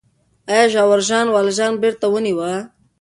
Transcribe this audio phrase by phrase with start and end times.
[0.51, 2.51] آیا ژاور ژان والژان بېرته ونیوه؟